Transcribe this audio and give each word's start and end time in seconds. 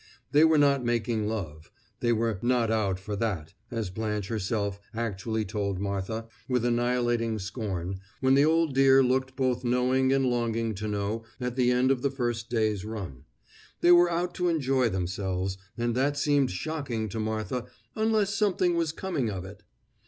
They 0.31 0.43
were 0.43 0.57
not 0.57 0.83
making 0.83 1.27
love. 1.27 1.69
They 1.99 2.11
were 2.11 2.39
"not 2.41 2.71
out 2.71 2.99
for 2.99 3.15
that," 3.17 3.53
as 3.69 3.91
Blanche 3.91 4.29
herself 4.29 4.79
actually 4.95 5.45
told 5.45 5.79
Martha, 5.79 6.25
with 6.49 6.65
annihilating 6.65 7.37
scorn, 7.37 7.99
when 8.19 8.33
the 8.33 8.43
old 8.43 8.73
dear 8.73 9.03
looked 9.03 9.35
both 9.35 9.63
knowing 9.63 10.11
and 10.11 10.25
longing 10.25 10.73
to 10.73 10.87
know 10.87 11.23
at 11.39 11.55
the 11.55 11.69
end 11.69 11.91
of 11.91 12.01
the 12.01 12.09
first 12.09 12.49
day's 12.49 12.83
run. 12.83 13.25
They 13.81 13.91
were 13.91 14.09
out 14.09 14.33
to 14.37 14.49
enjoy 14.49 14.89
themselves, 14.89 15.59
and 15.77 15.93
that 15.93 16.17
seemed 16.17 16.49
shocking 16.49 17.07
to 17.09 17.19
Martha 17.19 17.67
"unless 17.95 18.33
something 18.33 18.73
was 18.75 18.91
coming 18.91 19.29
of 19.29 19.45
it." 19.45 19.61